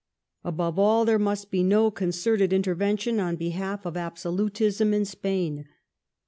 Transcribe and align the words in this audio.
Above 0.43 0.79
all, 0.79 1.05
there 1.05 1.19
must 1.19 1.51
be 1.51 1.61
no, 1.61 1.91
concerted 1.91 2.51
intervention 2.51 3.19
on 3.19 3.35
behalf 3.35 3.85
of 3.85 3.95
absolutism 3.95 4.95
in 4.95 5.05
Spain. 5.05 5.67